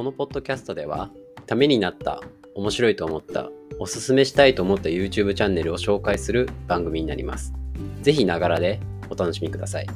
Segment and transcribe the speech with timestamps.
[0.00, 1.10] このポッドキャストでは
[1.44, 2.22] ためになった
[2.54, 7.52] 面白いと思ったおすすめしたいと思った YouTube チャンネルを紹介する番組になります。
[8.00, 9.86] ぜひながらでお楽しみください。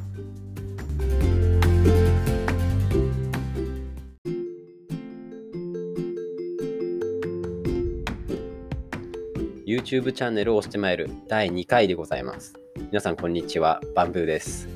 [9.65, 12.53] YouTube チャンネルを押してまいる第2回でございます。
[12.91, 13.81] 皆さんこんにちは。
[13.95, 14.69] バンブーです。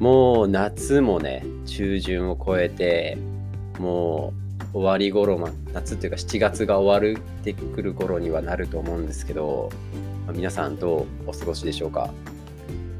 [0.00, 3.16] もう夏もね中旬を超えて
[3.78, 4.45] もう
[4.76, 9.70] 終わり頃、ま、夏っていうか7月が終わってくる頃にはなると思うんですけど、
[10.26, 12.12] ま皆さんどうお過ごしでしょうか？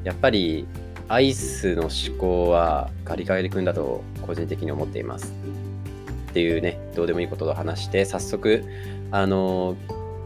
[0.02, 0.66] やっぱり
[1.09, 5.35] アイスの思考はガリガリ君だと個人的に思っています。
[6.30, 8.65] っていうねどうでもいいことを話して早速
[9.11, 9.77] あの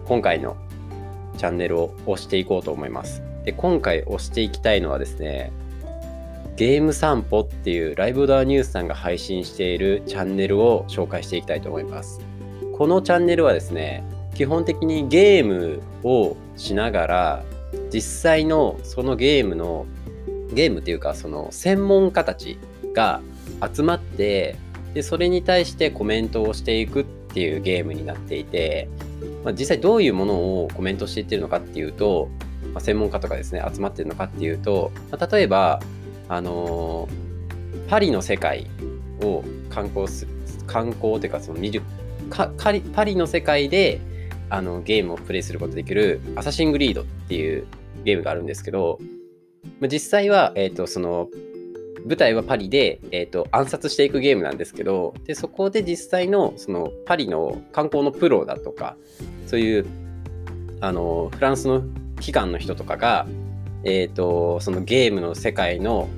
[0.06, 0.56] 今回の
[1.36, 3.22] チャンネルを押していこうと思います。
[3.44, 5.50] で今回押していきたいのはですね
[6.60, 12.20] ゲーム散歩っていうライブドアニュースさんが配信しているチャンネルを紹介していきたいと思います。
[12.76, 17.44] このチャンネルはですね、基本的にゲームをしながら、
[17.90, 19.86] 実際のそのゲームの、
[20.52, 22.58] ゲームっていうかその専門家たち
[22.92, 23.22] が
[23.74, 24.56] 集まって、
[24.92, 28.90] で、それに対してコメントをしていくっていうゲームになっていて、
[29.44, 32.28] まあ、実際どういうものをコメントしていってるのかっていうと、
[32.74, 35.80] まあ、専門家とかですね、集まってるのかっていうと、まあ、例えば、
[36.30, 37.06] あの、
[37.88, 38.66] パリの世界
[39.22, 41.82] を観光する観光というかその見る
[42.30, 44.00] かパリの世界で
[44.48, 47.66] あのゲームをプレイすることできるアサシングリードっていう
[48.04, 49.00] ゲームがあるんですけど
[49.82, 51.28] 実際は、えーと、その
[52.06, 58.96] 舞台はパリで、えーと、暗殺していくゲームなんですけどでそこで実際のそのパリの観光のプロだとか
[59.46, 59.86] そういう
[60.80, 61.82] あのフランスの
[62.20, 63.26] 機関の人とかが、
[63.84, 66.08] えーとそのゲームの世界の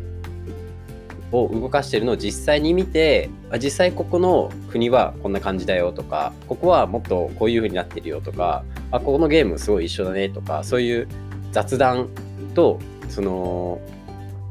[1.33, 11.09] を動かしてるのを実際に見て実際ここの国はこんな感じだよとかここはもっとこういう風になってるよとかあここのゲームすごい一緒だねとかそういう
[11.51, 12.09] 雑談
[12.55, 12.79] と
[13.09, 13.81] その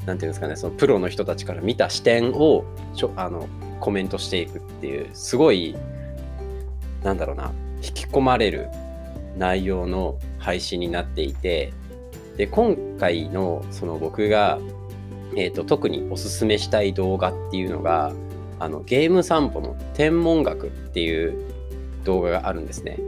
[0.00, 3.48] て言うんですかねそのプロの人たちから見た視点をちょあの
[3.80, 5.76] コメントしていくっていうすごい
[7.04, 8.68] なんだろうな引き込まれる
[9.36, 11.72] 内容の配信になっていて
[12.36, 14.58] で今回のその僕が
[15.36, 18.12] えーと、特におすすめしたい動画っていうのが
[18.58, 21.34] あのゲーム散歩の天文学っていう
[22.04, 22.98] 動画があるんですね。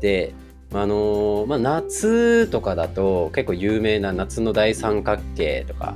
[0.00, 0.34] で、
[0.72, 5.94] あのー、まあ、夏とかだと結構有名な夏の大三角形とか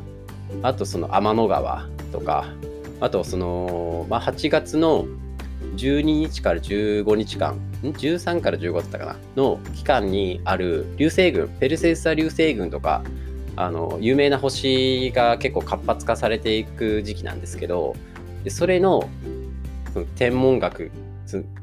[0.62, 2.46] あとその天の川とか
[3.00, 5.06] あとその、まあ、8月の
[5.76, 9.16] 12日から15日間13から15だったかな？
[9.36, 13.02] の期間にある流星群ペルセウス座流星群とか
[13.56, 17.94] あの有名な星が結構活発化されていく時期なんですけど
[18.44, 19.08] でそれの
[19.92, 20.90] その天文学、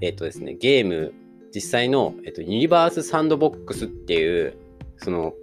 [0.02, 1.14] えっ、とですね、ゲーム
[1.54, 4.58] 実際の、えっ、と、ユニバースサンドボックスっていう
[4.98, 5.34] その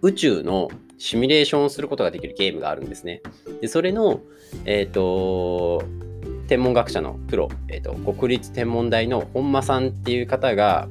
[0.00, 3.22] 宇宙のシミュレーションをすることができるゲームがあるんですね。
[3.60, 4.20] でそれの、
[4.64, 5.82] えっ、と
[6.48, 10.88] 天文学者のプロ、えーと国立天文台の本間さんっていう方が、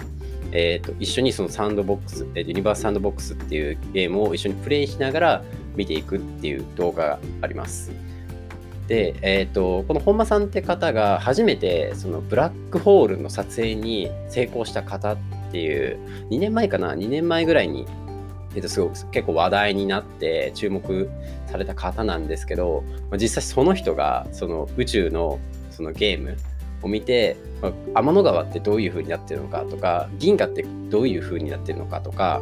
[0.56, 5.44] えーと、一緒にそのサンドボックス、えー、ユニバースサンドボックスっていうゲームを一緒にプレイしながら
[5.76, 7.92] 見ていくっていう動画があります。
[8.88, 15.18] で、えーと、この本間さんって方が初めてそのブラックホールの撮影に成功した方っ
[15.52, 15.98] ていう
[16.30, 17.88] 2年前かな2年前ぐらいに、
[18.54, 21.10] えーと、すごく結構話題になって注目
[21.48, 25.40] された方なんですけど、まあ、実際その人がその宇宙の
[25.72, 26.38] そのゲーム
[26.84, 32.42] を見て、まあ、天の川ってどういう風になってるのかとか銀河ってどういう風になってるのかとか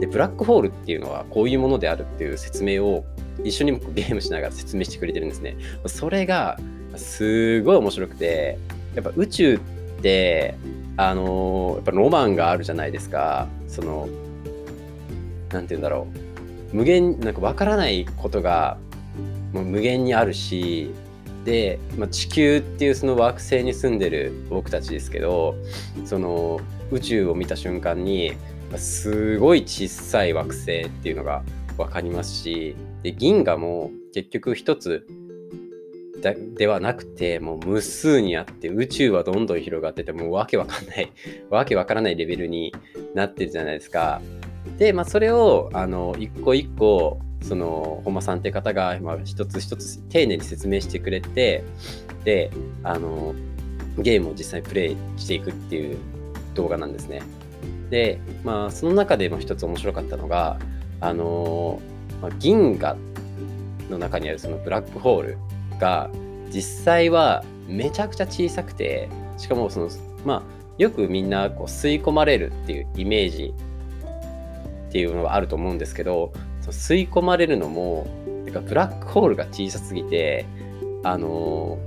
[0.00, 3.04] でブラックホールっていうのはこういうものであるっていう説明を
[3.44, 5.56] 一緒にゲームしながら説明してくれてるんですね。
[5.86, 6.58] それが
[6.96, 8.58] すごい面白くて
[8.94, 9.58] やっぱ宇宙っ
[10.02, 10.54] て
[10.96, 13.48] あのー、やっぱロマンがあるじゃないですか。
[13.66, 14.08] その
[15.50, 16.06] 何て言うんだろ
[16.72, 18.76] う無限なんか分からないことが
[19.52, 20.90] もう無限にあるし
[21.44, 25.54] で、まあ、地球っていうその惑星に住んでる僕たちですけど
[26.04, 26.60] その
[26.90, 28.32] 宇宙を見た瞬間に
[28.76, 31.42] すごい小さい惑星っていうのが
[31.76, 35.06] 分かりますしで銀河も結局一つ
[36.56, 41.12] ではなくてもう無数にあって宇宙はどんどん広がっててもうわけわかんない
[41.50, 42.72] わけわからないレベルに
[43.14, 44.22] なってるじゃないですか。
[44.78, 51.62] で、まあ、それをあの一個一個その本間さんって方が、まあ、一つ一つ丁寧に説明してくれて
[52.24, 52.50] で
[52.82, 53.34] あの
[53.98, 55.98] ゲームを実際にプレイしていくっていう
[56.54, 57.22] 動画なんですね。
[57.90, 60.58] で、まあ、その中でも一つ面白かったのが
[61.00, 61.80] あの、
[62.20, 62.96] まあ、銀河
[63.90, 65.38] の中にあるそのブラックホール
[65.78, 66.10] が
[66.50, 69.90] 実際はめちゃくちゃ小さくてしかもその
[70.24, 70.42] まあ
[70.78, 73.54] よくみんなこう吸い込まれるっていうイメージ
[74.88, 76.32] っていうのがあると思うんですけど
[76.72, 78.06] 吸い込まれるのも
[78.44, 80.46] てかブラックホールが小さすぎて
[81.02, 81.78] あの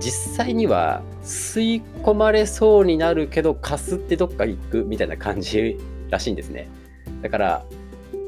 [0.00, 5.78] 実際には吸い込まれそうになるけどかすってどっか行くみたいな感じ
[6.10, 6.68] らしいんですね。
[7.22, 7.64] だから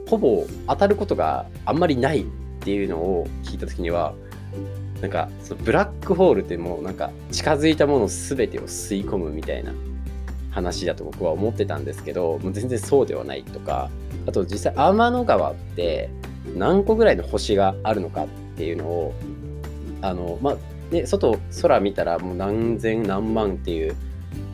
[0.09, 2.25] ほぼ当たることがあんまりないっ
[2.61, 4.15] ていうのを聞いた時には
[5.01, 9.73] なんかそのブラックホールってもうなんか近づいたもの全てを吸い込むみたいな
[10.57, 13.91] 話だと僕は思ってたんですけどもう全然そうではないとか
[14.27, 16.09] あと実際天の川って
[16.57, 19.15] 何個ぐらいの星があるのかっていうのを
[20.01, 20.57] あのまあ
[20.91, 23.95] ね外空見たらもう何千何万っていう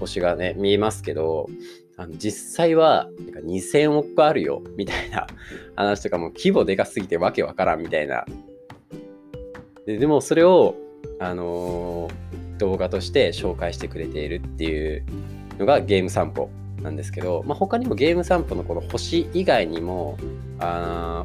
[0.00, 1.48] 星がね見えますけど
[1.96, 5.28] あの実際はなんか2000億あるよみたいな
[5.76, 8.24] 話とかも規模でかすぎてわけわからんみたいな。
[9.86, 10.76] ででもそれを、
[11.18, 15.04] あのー、動画として紹介してくれているっていう
[15.58, 16.50] のがゲーム散歩
[16.82, 20.18] なんですけど、まあ、他にもゲーム散歩のこの星以外にも
[20.58, 21.24] あ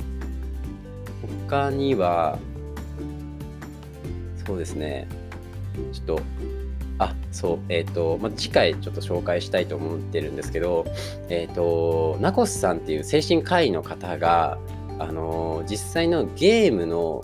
[1.47, 2.38] 他には
[4.45, 5.07] そうですね。
[5.91, 6.21] ちょっと
[7.00, 10.85] あそうえっ、ー、と、まあ、次回ちょっと紹介したいと思ってるんですけど
[11.30, 14.57] えっ、ー、とナコスさんっていう精神科医の方が
[15.00, 17.23] あの実際のゲームの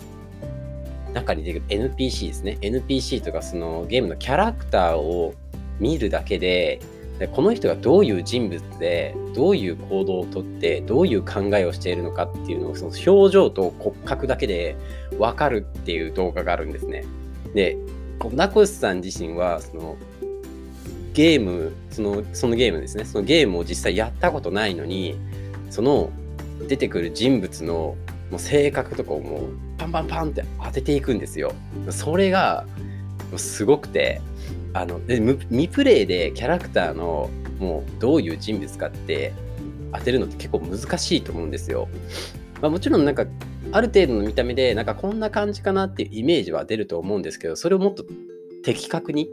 [1.12, 2.58] 中に出てくる NPC ですね。
[2.60, 5.34] NPC とかそのゲームのキャラクターを
[5.80, 6.80] 見るだけで
[7.18, 14.76] でこの人がどういう人物でどういう行動をとってどういう考えをしているのかっていうのをその表情と骨格だけで
[15.18, 17.04] 分かるっていう動画があるんですね。
[17.54, 17.76] で
[18.32, 19.96] 名越さん自身はその
[21.12, 25.16] ゲームそのそのゲームですねそのゲームを実際やったことないのに
[25.70, 26.10] その
[26.68, 27.96] 出てくる人物の
[28.30, 29.40] もう性格とかをもう
[29.78, 31.52] パンパンパンって当てていくんですよ。
[31.90, 32.66] それが
[33.36, 34.20] すごくて
[34.74, 39.32] あので未プレイでキャラクターのもうどういう人物かって
[39.92, 41.88] 当てるのって結構難しいと思うんですよ。
[42.60, 43.24] まあ、もちろんなんか
[43.72, 48.04] ある程度の見た目でなんかこんな感じかなっていうイメージは出ると思うんですけどそれをもっと
[48.64, 49.28] 的確に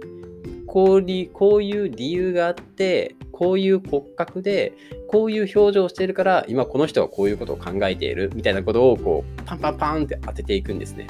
[0.68, 4.74] こうこういう理由があってこういう骨格で
[5.08, 11.08] こういう表情をしているから今この人はこういうことを考えているみたいなことをこうパンパンパンって当てていくんですね。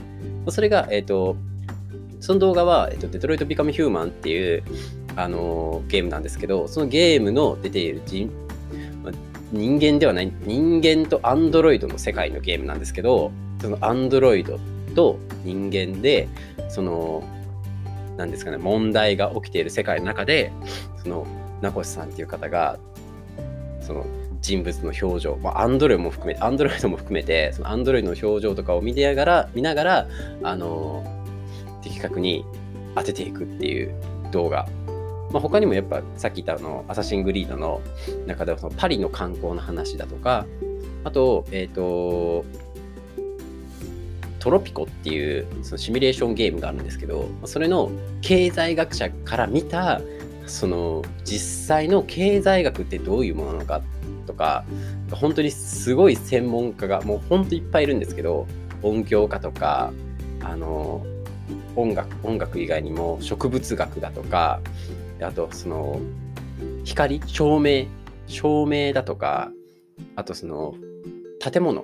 [0.50, 1.36] それが、えっ、ー、と
[2.22, 4.64] その動画は、えっと、デトロイト・ビカム・ヒューマンっていう、
[5.18, 8.32] あのゲームなんですけど、そのゲームの出ている人、
[9.04, 9.12] ま
[9.52, 14.60] 人間ではない、人間とアンドロイドの世界のゲームなんですけど、そのアンドロイド
[14.96, 16.30] と人間で、
[16.70, 17.24] その、
[18.18, 20.54] なんですかね、問題が起きている世界の中で、
[21.04, 21.26] その、
[21.62, 22.78] 名越さんっていう方が、
[23.82, 24.06] その、
[24.42, 30.08] 人物の表情、まあ、アンドロイドも含めて、アンドロイドも含めて、そのアンドロイドの表情とかを見てながら、見ながら、
[30.44, 31.21] あの
[31.82, 32.46] 的確に
[32.96, 33.94] 当てていくっていう
[34.32, 34.68] 動画。
[35.32, 37.82] まあ、他にもやっぱさっき言ったあのアサシングリードの
[38.28, 40.46] 中ではそのパリの観光の話だとか、
[41.04, 42.46] あと、えっ、ー、と、
[44.40, 47.92] トロピコっていうそのシミュレーションゲームがあるんですけど、それの
[48.22, 50.02] 経済学者から見た、
[50.48, 53.82] その実際の経済学ってどういうものなのか
[54.28, 54.66] とか、
[55.12, 58.48] 本当にすごい専門家がもう本当いっぱいいるんですけど、
[58.82, 59.94] 音響家とか、
[60.42, 61.06] あの、
[61.76, 64.60] 音楽音楽以外にも植物学だとか
[65.22, 66.00] あとその
[66.84, 67.86] 光照明
[68.28, 69.52] 照明だとか
[70.16, 70.76] あとその
[71.40, 71.84] 建物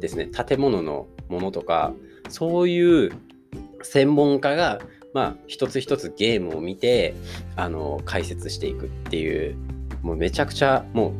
[0.00, 1.92] ですね建物のものとか
[2.28, 3.12] そういう
[3.82, 4.80] 専門家が
[5.14, 7.14] まあ一つ一つゲームを見て
[7.56, 9.56] あの解説していくっていう
[10.02, 11.12] もうめちゃくちゃも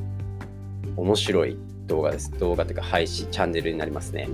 [0.97, 1.57] う面白い
[1.87, 4.29] 動画です動画というか配信チャンネルになりますね。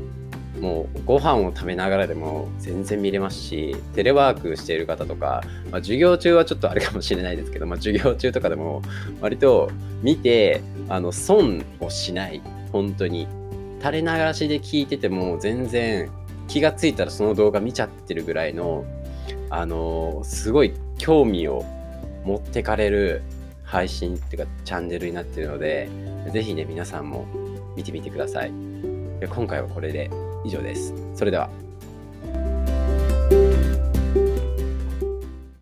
[0.61, 8.83] もうご飯を食べながらでも全然見れますしテレワークしている方とか、まあ、授業中はちょっとあれかもしれないですけど、まあ、授業中とかでも
[9.21, 9.71] 割と
[10.03, 13.27] 見てあの損をしない本当に。
[13.81, 16.11] 垂れ流しで聞いてても全然
[16.49, 18.85] 気がついたらその動画見ちゃってるぐらいの
[19.51, 21.65] あのすごい興味を
[22.25, 23.23] 持ってかれる
[23.63, 25.89] 配信っていうかチャンネルになってるので
[26.33, 27.27] ぜひね皆さんも
[27.77, 28.53] 見てみてください。
[29.29, 30.26] 今回はこれで。
[30.47, 30.95] 以上です。
[31.15, 31.66] それでは。